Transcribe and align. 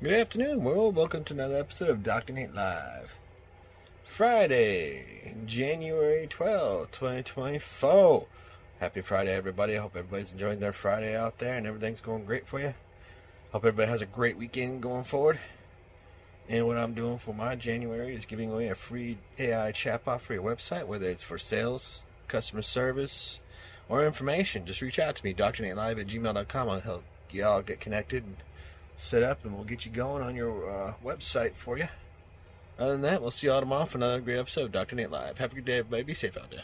Good 0.00 0.12
afternoon, 0.12 0.62
world. 0.62 0.94
Welcome 0.94 1.24
to 1.24 1.34
another 1.34 1.56
episode 1.56 1.90
of 1.90 2.04
Dr. 2.04 2.32
Nate 2.32 2.54
Live. 2.54 3.16
Friday, 4.04 5.34
January 5.44 6.28
12th, 6.28 6.92
2024. 6.92 8.24
Happy 8.78 9.00
Friday, 9.00 9.34
everybody. 9.34 9.76
I 9.76 9.80
hope 9.80 9.96
everybody's 9.96 10.32
enjoying 10.32 10.60
their 10.60 10.72
Friday 10.72 11.16
out 11.16 11.38
there 11.38 11.56
and 11.56 11.66
everything's 11.66 12.00
going 12.00 12.24
great 12.24 12.46
for 12.46 12.60
you. 12.60 12.74
Hope 13.50 13.64
everybody 13.64 13.90
has 13.90 14.00
a 14.00 14.06
great 14.06 14.36
weekend 14.36 14.82
going 14.82 15.02
forward. 15.02 15.40
And 16.48 16.68
what 16.68 16.78
I'm 16.78 16.94
doing 16.94 17.18
for 17.18 17.34
my 17.34 17.56
January 17.56 18.14
is 18.14 18.24
giving 18.24 18.52
away 18.52 18.68
a 18.68 18.76
free 18.76 19.18
AI 19.40 19.72
chatbot 19.72 20.20
for 20.20 20.32
your 20.32 20.44
website, 20.44 20.86
whether 20.86 21.08
it's 21.08 21.24
for 21.24 21.38
sales, 21.38 22.04
customer 22.28 22.62
service, 22.62 23.40
or 23.88 24.06
information. 24.06 24.64
Just 24.64 24.80
reach 24.80 25.00
out 25.00 25.16
to 25.16 25.24
me, 25.24 25.34
drnatelive 25.34 26.00
at 26.00 26.06
gmail.com. 26.06 26.68
I'll 26.68 26.78
help 26.78 27.02
y'all 27.32 27.62
get 27.62 27.80
connected 27.80 28.22
set 28.98 29.22
up, 29.22 29.44
and 29.44 29.54
we'll 29.54 29.64
get 29.64 29.86
you 29.86 29.92
going 29.92 30.22
on 30.22 30.36
your 30.36 30.68
uh, 30.68 30.92
website 31.02 31.54
for 31.54 31.78
you. 31.78 31.88
Other 32.78 32.92
than 32.92 33.02
that, 33.02 33.20
we'll 33.22 33.30
see 33.30 33.46
y'all 33.46 33.60
tomorrow 33.60 33.86
for 33.86 33.98
another 33.98 34.20
great 34.20 34.38
episode 34.38 34.66
of 34.66 34.72
Dr. 34.72 34.94
Nate 34.96 35.10
Live. 35.10 35.38
Have 35.38 35.52
a 35.52 35.54
good 35.54 35.64
day, 35.64 35.78
everybody. 35.78 36.02
Be 36.02 36.14
safe 36.14 36.36
out 36.36 36.50
there. 36.50 36.62